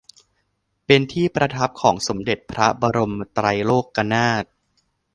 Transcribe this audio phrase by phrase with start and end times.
[0.85, 4.43] เป็นที่ประทับของสมเด็จพระบรมไตรโลกนาถ